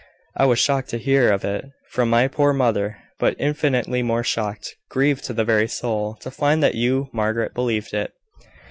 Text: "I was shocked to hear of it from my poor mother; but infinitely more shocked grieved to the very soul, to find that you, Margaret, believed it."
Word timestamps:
"I 0.35 0.47
was 0.47 0.57
shocked 0.57 0.89
to 0.89 0.97
hear 0.97 1.31
of 1.31 1.45
it 1.45 1.63
from 1.91 2.09
my 2.09 2.27
poor 2.27 2.53
mother; 2.53 2.97
but 3.19 3.35
infinitely 3.37 4.01
more 4.01 4.23
shocked 4.23 4.75
grieved 4.89 5.23
to 5.25 5.33
the 5.33 5.45
very 5.45 5.67
soul, 5.67 6.15
to 6.21 6.31
find 6.31 6.63
that 6.63 6.73
you, 6.73 7.09
Margaret, 7.13 7.53
believed 7.53 7.93
it." 7.93 8.11